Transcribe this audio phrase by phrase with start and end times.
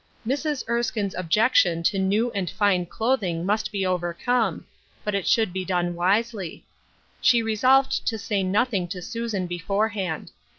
[0.25, 0.67] Mrs.
[0.67, 4.65] Erskine's objection to new and fine clothing must be overcome,
[5.03, 6.65] but it should be doue wisely.
[7.21, 10.31] She resolved to say nothing to Susan beforehand.